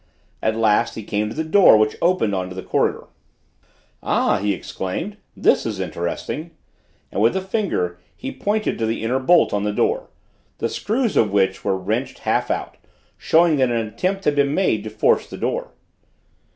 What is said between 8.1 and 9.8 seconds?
he pointed to the inner bolt on the